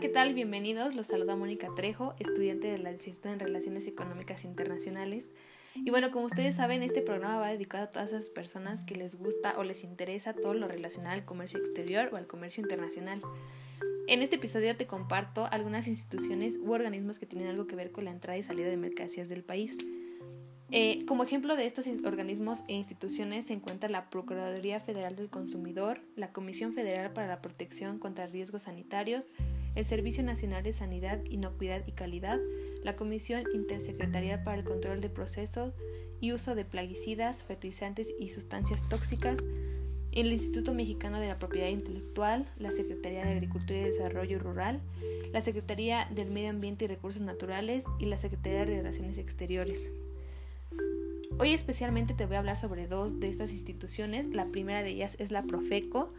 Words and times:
¿qué 0.00 0.08
tal? 0.08 0.32
Bienvenidos. 0.32 0.94
Los 0.94 1.08
saluda 1.08 1.34
Mónica 1.34 1.74
Trejo, 1.74 2.14
estudiante 2.20 2.68
de 2.68 2.78
la 2.78 2.92
licenciatura 2.92 3.34
en 3.34 3.40
Relaciones 3.40 3.88
Económicas 3.88 4.44
Internacionales. 4.44 5.26
Y 5.74 5.90
bueno, 5.90 6.12
como 6.12 6.26
ustedes 6.26 6.54
saben, 6.54 6.84
este 6.84 7.02
programa 7.02 7.40
va 7.40 7.48
dedicado 7.48 7.82
a 7.84 7.90
todas 7.90 8.10
esas 8.10 8.30
personas 8.30 8.84
que 8.84 8.94
les 8.94 9.16
gusta 9.16 9.58
o 9.58 9.64
les 9.64 9.82
interesa 9.82 10.34
todo 10.34 10.54
lo 10.54 10.68
relacionado 10.68 11.14
al 11.14 11.24
comercio 11.24 11.58
exterior 11.58 12.10
o 12.12 12.16
al 12.16 12.28
comercio 12.28 12.62
internacional. 12.62 13.20
En 14.06 14.22
este 14.22 14.36
episodio 14.36 14.76
te 14.76 14.86
comparto 14.86 15.46
algunas 15.46 15.88
instituciones 15.88 16.58
u 16.62 16.70
organismos 16.70 17.18
que 17.18 17.26
tienen 17.26 17.48
algo 17.48 17.66
que 17.66 17.74
ver 17.74 17.90
con 17.90 18.04
la 18.04 18.12
entrada 18.12 18.38
y 18.38 18.44
salida 18.44 18.68
de 18.68 18.76
mercancías 18.76 19.28
del 19.28 19.42
país. 19.42 19.76
Eh, 20.70 21.06
como 21.06 21.24
ejemplo 21.24 21.56
de 21.56 21.66
estos 21.66 21.86
organismos 22.04 22.62
e 22.68 22.74
instituciones 22.74 23.46
se 23.46 23.54
encuentra 23.54 23.88
la 23.88 24.10
Procuraduría 24.10 24.78
Federal 24.78 25.16
del 25.16 25.28
Consumidor, 25.28 26.02
la 26.14 26.30
Comisión 26.30 26.72
Federal 26.72 27.12
para 27.12 27.26
la 27.26 27.42
Protección 27.42 27.98
contra 27.98 28.28
Riesgos 28.28 28.62
Sanitarios, 28.62 29.26
el 29.74 29.84
Servicio 29.84 30.22
Nacional 30.22 30.62
de 30.62 30.72
Sanidad, 30.72 31.20
Inocuidad 31.28 31.86
y 31.86 31.92
Calidad, 31.92 32.38
la 32.82 32.96
Comisión 32.96 33.44
Intersecretarial 33.54 34.42
para 34.42 34.58
el 34.58 34.64
Control 34.64 35.00
de 35.00 35.10
Procesos 35.10 35.74
y 36.20 36.32
Uso 36.32 36.54
de 36.54 36.64
Plaguicidas, 36.64 37.42
Fertilizantes 37.42 38.12
y 38.18 38.30
Sustancias 38.30 38.88
Tóxicas, 38.88 39.38
el 40.12 40.32
Instituto 40.32 40.74
Mexicano 40.74 41.20
de 41.20 41.28
la 41.28 41.38
Propiedad 41.38 41.68
Intelectual, 41.68 42.46
la 42.58 42.72
Secretaría 42.72 43.24
de 43.24 43.32
Agricultura 43.32 43.78
y 43.78 43.84
Desarrollo 43.84 44.38
Rural, 44.38 44.80
la 45.32 45.40
Secretaría 45.40 46.08
del 46.14 46.30
Medio 46.30 46.50
Ambiente 46.50 46.86
y 46.86 46.88
Recursos 46.88 47.22
Naturales 47.22 47.84
y 47.98 48.06
la 48.06 48.18
Secretaría 48.18 48.60
de 48.60 48.64
Relaciones 48.64 49.18
Exteriores. 49.18 49.90
Hoy 51.38 51.52
especialmente 51.52 52.14
te 52.14 52.26
voy 52.26 52.34
a 52.34 52.40
hablar 52.40 52.58
sobre 52.58 52.88
dos 52.88 53.20
de 53.20 53.28
estas 53.28 53.52
instituciones. 53.52 54.26
La 54.28 54.46
primera 54.46 54.82
de 54.82 54.90
ellas 54.90 55.14
es 55.20 55.30
la 55.30 55.44
Profeco, 55.44 56.12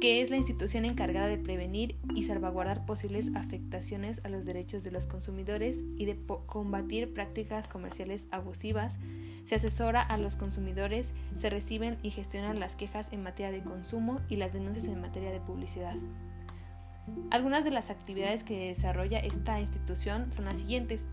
que 0.00 0.20
es 0.20 0.30
la 0.30 0.36
institución 0.36 0.84
encargada 0.84 1.28
de 1.28 1.38
prevenir 1.38 1.96
y 2.14 2.24
salvaguardar 2.24 2.84
posibles 2.86 3.30
afectaciones 3.34 4.20
a 4.24 4.28
los 4.28 4.44
derechos 4.44 4.82
de 4.82 4.90
los 4.90 5.06
consumidores 5.06 5.80
y 5.96 6.06
de 6.06 6.18
combatir 6.46 7.12
prácticas 7.14 7.68
comerciales 7.68 8.26
abusivas. 8.30 8.98
Se 9.44 9.54
asesora 9.54 10.02
a 10.02 10.16
los 10.18 10.36
consumidores, 10.36 11.12
se 11.36 11.50
reciben 11.50 11.98
y 12.02 12.10
gestionan 12.10 12.60
las 12.60 12.76
quejas 12.76 13.12
en 13.12 13.22
materia 13.22 13.52
de 13.52 13.62
consumo 13.62 14.20
y 14.28 14.36
las 14.36 14.52
denuncias 14.52 14.86
en 14.86 15.00
materia 15.00 15.30
de 15.30 15.40
publicidad. 15.40 15.96
Algunas 17.30 17.64
de 17.64 17.70
las 17.70 17.90
actividades 17.90 18.44
que 18.44 18.68
desarrolla 18.68 19.18
esta 19.18 19.60
institución 19.60 20.32
son 20.32 20.44
las 20.44 20.58
siguientes 20.58 21.06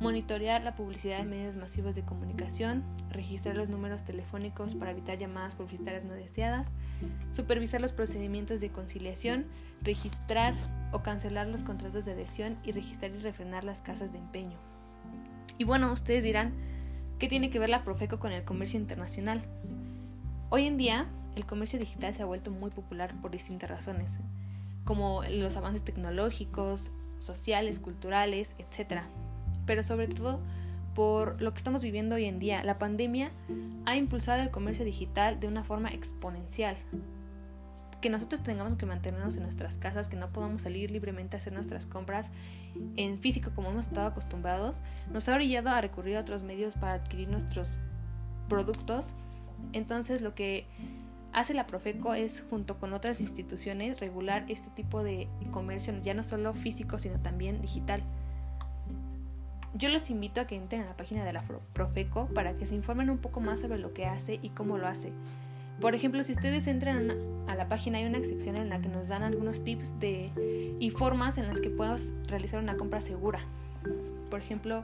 monitorear 0.00 0.62
la 0.62 0.74
publicidad 0.74 1.20
en 1.20 1.30
medios 1.30 1.56
masivos 1.56 1.94
de 1.94 2.02
comunicación, 2.02 2.84
registrar 3.10 3.56
los 3.56 3.68
números 3.68 4.04
telefónicos 4.04 4.74
para 4.74 4.90
evitar 4.90 5.18
llamadas 5.18 5.54
publicitarias 5.54 6.04
no 6.04 6.12
deseadas, 6.12 6.70
supervisar 7.30 7.80
los 7.80 7.92
procedimientos 7.92 8.60
de 8.60 8.70
conciliación, 8.70 9.46
registrar 9.82 10.54
o 10.92 11.02
cancelar 11.02 11.46
los 11.46 11.62
contratos 11.62 12.04
de 12.04 12.12
adhesión 12.12 12.58
y 12.64 12.72
registrar 12.72 13.10
y 13.10 13.18
refrenar 13.18 13.64
las 13.64 13.80
casas 13.80 14.12
de 14.12 14.18
empeño. 14.18 14.58
Y 15.58 15.64
bueno, 15.64 15.92
ustedes 15.92 16.22
dirán, 16.22 16.52
¿qué 17.18 17.28
tiene 17.28 17.50
que 17.50 17.58
ver 17.58 17.68
la 17.68 17.84
Profeco 17.84 18.18
con 18.18 18.32
el 18.32 18.44
comercio 18.44 18.78
internacional? 18.78 19.42
Hoy 20.50 20.66
en 20.66 20.76
día, 20.76 21.06
el 21.34 21.46
comercio 21.46 21.78
digital 21.78 22.14
se 22.14 22.22
ha 22.22 22.26
vuelto 22.26 22.50
muy 22.50 22.70
popular 22.70 23.14
por 23.20 23.30
distintas 23.30 23.70
razones, 23.70 24.18
como 24.84 25.22
los 25.24 25.56
avances 25.56 25.82
tecnológicos, 25.82 26.92
sociales, 27.18 27.80
culturales, 27.80 28.54
etc 28.58 29.02
pero 29.66 29.82
sobre 29.82 30.06
todo 30.08 30.40
por 30.96 31.42
lo 31.42 31.52
que 31.52 31.58
estamos 31.58 31.82
viviendo 31.82 32.14
hoy 32.14 32.24
en 32.24 32.38
día. 32.38 32.64
La 32.64 32.78
pandemia 32.78 33.30
ha 33.84 33.96
impulsado 33.96 34.42
el 34.42 34.50
comercio 34.50 34.82
digital 34.82 35.38
de 35.38 35.46
una 35.46 35.62
forma 35.62 35.90
exponencial. 35.90 36.74
Que 38.00 38.08
nosotros 38.08 38.42
tengamos 38.42 38.76
que 38.76 38.86
mantenernos 38.86 39.36
en 39.36 39.42
nuestras 39.42 39.76
casas, 39.76 40.08
que 40.08 40.16
no 40.16 40.32
podamos 40.32 40.62
salir 40.62 40.90
libremente 40.90 41.36
a 41.36 41.38
hacer 41.38 41.52
nuestras 41.52 41.84
compras 41.84 42.30
en 42.96 43.18
físico 43.18 43.50
como 43.54 43.68
hemos 43.68 43.88
estado 43.88 44.06
acostumbrados, 44.06 44.82
nos 45.12 45.28
ha 45.28 45.34
orillado 45.34 45.68
a 45.68 45.82
recurrir 45.82 46.16
a 46.16 46.20
otros 46.20 46.42
medios 46.42 46.74
para 46.74 46.94
adquirir 46.94 47.28
nuestros 47.28 47.76
productos. 48.48 49.12
Entonces 49.74 50.22
lo 50.22 50.34
que 50.34 50.66
hace 51.34 51.52
la 51.52 51.66
Profeco 51.66 52.14
es, 52.14 52.42
junto 52.48 52.78
con 52.78 52.94
otras 52.94 53.20
instituciones, 53.20 54.00
regular 54.00 54.46
este 54.48 54.70
tipo 54.70 55.02
de 55.02 55.28
comercio, 55.50 55.92
ya 56.00 56.14
no 56.14 56.24
solo 56.24 56.54
físico, 56.54 56.98
sino 56.98 57.20
también 57.20 57.60
digital. 57.60 58.02
Yo 59.78 59.90
los 59.90 60.08
invito 60.08 60.40
a 60.40 60.46
que 60.46 60.56
entren 60.56 60.80
a 60.82 60.86
la 60.86 60.96
página 60.96 61.22
de 61.24 61.34
la 61.34 61.44
Profeco 61.74 62.28
para 62.34 62.56
que 62.56 62.64
se 62.64 62.74
informen 62.74 63.10
un 63.10 63.18
poco 63.18 63.40
más 63.40 63.60
sobre 63.60 63.78
lo 63.78 63.92
que 63.92 64.06
hace 64.06 64.38
y 64.42 64.48
cómo 64.48 64.78
lo 64.78 64.86
hace. 64.86 65.12
Por 65.82 65.94
ejemplo, 65.94 66.22
si 66.22 66.32
ustedes 66.32 66.66
entran 66.66 67.10
a 67.46 67.54
la 67.54 67.68
página 67.68 67.98
hay 67.98 68.06
una 68.06 68.20
sección 68.20 68.56
en 68.56 68.70
la 68.70 68.80
que 68.80 68.88
nos 68.88 69.08
dan 69.08 69.22
algunos 69.22 69.62
tips 69.64 70.00
de, 70.00 70.30
y 70.80 70.90
formas 70.90 71.36
en 71.36 71.46
las 71.46 71.60
que 71.60 71.68
podemos 71.68 72.00
realizar 72.26 72.58
una 72.62 72.78
compra 72.78 73.02
segura. 73.02 73.38
Por 74.30 74.40
ejemplo, 74.40 74.82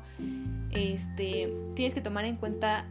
este, 0.73 1.51
tienes 1.75 1.95
que 1.95 2.03
tomar 2.03 2.27
en 2.27 2.37
cuenta 2.37 2.85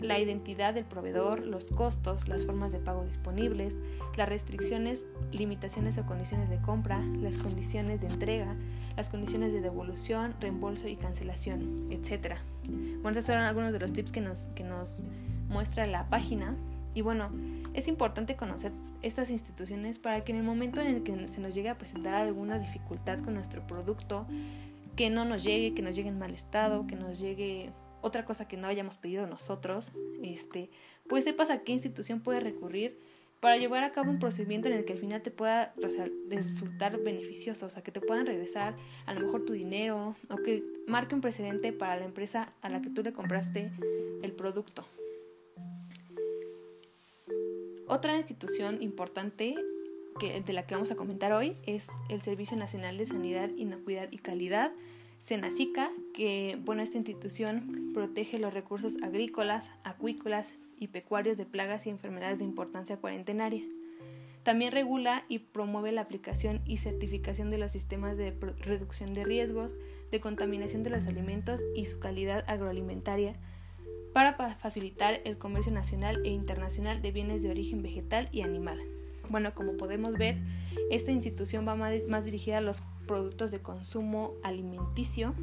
la 0.00 0.18
identidad 0.18 0.74
del 0.74 0.84
proveedor, 0.84 1.46
los 1.46 1.66
costos, 1.66 2.28
las 2.28 2.44
formas 2.44 2.72
de 2.72 2.78
pago 2.78 3.04
disponibles, 3.04 3.74
las 4.16 4.28
restricciones, 4.28 5.04
limitaciones 5.32 5.96
o 5.98 6.04
condiciones 6.04 6.50
de 6.50 6.58
compra, 6.58 7.00
las 7.20 7.36
condiciones 7.38 8.00
de 8.00 8.08
entrega, 8.08 8.54
las 8.96 9.08
condiciones 9.08 9.52
de 9.52 9.60
devolución, 9.60 10.34
reembolso 10.40 10.88
y 10.88 10.96
cancelación, 10.96 11.88
etc. 11.90 12.36
Bueno, 13.02 13.18
estos 13.18 13.24
son 13.24 13.36
algunos 13.36 13.72
de 13.72 13.78
los 13.78 13.92
tips 13.92 14.12
que 14.12 14.20
nos, 14.20 14.46
que 14.54 14.64
nos 14.64 15.00
muestra 15.48 15.86
la 15.86 16.08
página. 16.08 16.54
Y 16.94 17.02
bueno, 17.02 17.30
es 17.74 17.88
importante 17.88 18.36
conocer 18.36 18.72
estas 19.02 19.30
instituciones 19.30 19.98
para 19.98 20.24
que 20.24 20.32
en 20.32 20.38
el 20.38 20.44
momento 20.44 20.80
en 20.80 20.88
el 20.88 21.02
que 21.02 21.28
se 21.28 21.40
nos 21.40 21.54
llegue 21.54 21.68
a 21.68 21.78
presentar 21.78 22.14
alguna 22.14 22.58
dificultad 22.58 23.20
con 23.20 23.34
nuestro 23.34 23.66
producto, 23.66 24.26
que 24.96 25.10
no 25.10 25.24
nos 25.26 25.44
llegue, 25.44 25.74
que 25.74 25.82
nos 25.82 25.94
llegue 25.94 26.08
en 26.08 26.18
mal 26.18 26.32
estado, 26.32 26.86
que 26.86 26.96
nos 26.96 27.18
llegue 27.20 27.70
otra 28.02 28.24
cosa 28.24 28.48
que 28.48 28.56
no 28.56 28.66
hayamos 28.66 28.96
pedido 28.96 29.26
nosotros, 29.26 29.92
este, 30.22 30.70
pues 31.08 31.24
sepas 31.24 31.50
a 31.50 31.62
qué 31.62 31.72
institución 31.72 32.20
puedes 32.20 32.42
recurrir 32.42 32.98
para 33.40 33.58
llevar 33.58 33.84
a 33.84 33.92
cabo 33.92 34.10
un 34.10 34.18
procedimiento 34.18 34.68
en 34.68 34.74
el 34.74 34.84
que 34.84 34.94
al 34.94 34.98
final 34.98 35.22
te 35.22 35.30
pueda 35.30 35.74
resultar 36.28 36.98
beneficioso, 36.98 37.66
o 37.66 37.70
sea, 37.70 37.82
que 37.82 37.92
te 37.92 38.00
puedan 38.00 38.26
regresar 38.26 38.74
a 39.04 39.14
lo 39.14 39.20
mejor 39.20 39.44
tu 39.44 39.52
dinero 39.52 40.16
o 40.30 40.36
que 40.36 40.64
marque 40.86 41.14
un 41.14 41.20
precedente 41.20 41.72
para 41.72 41.96
la 41.96 42.06
empresa 42.06 42.52
a 42.62 42.68
la 42.70 42.80
que 42.80 42.90
tú 42.90 43.02
le 43.02 43.12
compraste 43.12 43.70
el 44.22 44.32
producto. 44.32 44.86
Otra 47.88 48.16
institución 48.16 48.82
importante 48.82 49.54
que, 50.18 50.40
de 50.40 50.52
la 50.52 50.66
que 50.66 50.74
vamos 50.74 50.90
a 50.90 50.96
comentar 50.96 51.32
hoy 51.32 51.56
es 51.66 51.86
el 52.08 52.22
Servicio 52.22 52.56
Nacional 52.56 52.98
de 52.98 53.06
Sanidad, 53.06 53.50
Inocuidad 53.56 54.08
y 54.10 54.18
Calidad, 54.18 54.72
Senacica, 55.20 55.90
que 56.16 56.58
bueno, 56.64 56.82
esta 56.82 56.96
institución 56.96 57.90
protege 57.92 58.38
los 58.38 58.54
recursos 58.54 58.96
agrícolas, 59.02 59.68
acuícolas 59.84 60.54
y 60.78 60.88
pecuarios 60.88 61.36
de 61.36 61.44
plagas 61.44 61.86
y 61.86 61.90
enfermedades 61.90 62.38
de 62.38 62.44
importancia 62.44 62.96
cuarentenaria. 62.96 63.62
También 64.42 64.72
regula 64.72 65.24
y 65.28 65.40
promueve 65.40 65.92
la 65.92 66.00
aplicación 66.00 66.62
y 66.64 66.78
certificación 66.78 67.50
de 67.50 67.58
los 67.58 67.72
sistemas 67.72 68.16
de 68.16 68.30
reducción 68.60 69.12
de 69.12 69.24
riesgos, 69.24 69.76
de 70.10 70.20
contaminación 70.20 70.82
de 70.82 70.90
los 70.90 71.06
alimentos 71.06 71.62
y 71.74 71.84
su 71.84 71.98
calidad 71.98 72.44
agroalimentaria, 72.46 73.34
para 74.14 74.32
facilitar 74.54 75.20
el 75.24 75.36
comercio 75.36 75.72
nacional 75.72 76.24
e 76.24 76.30
internacional 76.30 77.02
de 77.02 77.12
bienes 77.12 77.42
de 77.42 77.50
origen 77.50 77.82
vegetal 77.82 78.30
y 78.32 78.40
animal. 78.40 78.78
Bueno, 79.28 79.52
como 79.54 79.76
podemos 79.76 80.14
ver, 80.14 80.38
esta 80.90 81.10
institución 81.10 81.68
va 81.68 81.74
más 81.74 82.24
dirigida 82.24 82.58
a 82.58 82.62
los 82.62 82.82
productos 83.06 83.50
de 83.50 83.60
consumo 83.60 84.32
alimenticio 84.42 85.34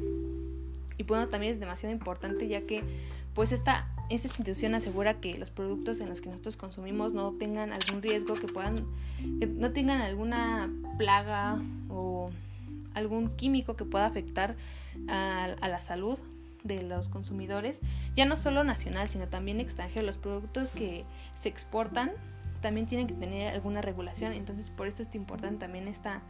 y 0.98 1.02
bueno, 1.04 1.28
también 1.28 1.52
es 1.52 1.60
demasiado 1.60 1.92
importante 1.92 2.48
ya 2.48 2.62
que 2.62 2.82
pues 3.34 3.52
esta, 3.52 3.88
esta 4.10 4.28
institución 4.28 4.74
asegura 4.74 5.14
que 5.14 5.36
los 5.36 5.50
productos 5.50 6.00
en 6.00 6.08
los 6.08 6.20
que 6.20 6.28
nosotros 6.28 6.56
consumimos 6.56 7.12
no 7.12 7.32
tengan 7.32 7.72
algún 7.72 8.00
riesgo, 8.00 8.34
que 8.34 8.46
puedan, 8.46 8.86
que 9.40 9.46
no 9.46 9.72
tengan 9.72 10.00
alguna 10.00 10.70
plaga 10.98 11.60
o 11.88 12.30
algún 12.94 13.30
químico 13.36 13.74
que 13.74 13.84
pueda 13.84 14.06
afectar 14.06 14.54
a, 15.08 15.44
a 15.44 15.68
la 15.68 15.80
salud 15.80 16.18
de 16.62 16.82
los 16.82 17.08
consumidores, 17.08 17.80
ya 18.14 18.24
no 18.24 18.36
solo 18.36 18.64
nacional, 18.64 19.08
sino 19.08 19.26
también 19.26 19.60
extranjero. 19.60 20.06
Los 20.06 20.16
productos 20.16 20.72
que 20.72 21.04
se 21.34 21.48
exportan 21.48 22.12
también 22.62 22.86
tienen 22.86 23.06
que 23.06 23.14
tener 23.14 23.52
alguna 23.52 23.82
regulación, 23.82 24.32
entonces 24.32 24.70
por 24.70 24.86
eso 24.86 25.02
es 25.02 25.14
importante 25.14 25.58
también 25.58 25.86
esta, 25.86 26.22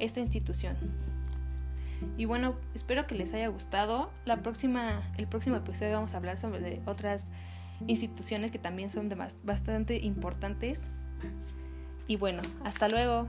esta 0.00 0.20
institución. 0.20 0.76
Y 2.16 2.24
bueno, 2.24 2.56
espero 2.74 3.06
que 3.06 3.14
les 3.14 3.32
haya 3.34 3.48
gustado. 3.48 4.10
La 4.24 4.42
próxima, 4.42 5.02
el 5.16 5.26
próximo 5.26 5.56
episodio 5.56 5.92
vamos 5.92 6.14
a 6.14 6.18
hablar 6.18 6.38
sobre 6.38 6.80
otras 6.86 7.28
instituciones 7.86 8.50
que 8.50 8.58
también 8.58 8.90
son 8.90 9.12
bastante 9.44 9.96
importantes. 9.98 10.82
Y 12.06 12.16
bueno, 12.16 12.42
hasta 12.64 12.88
luego. 12.88 13.28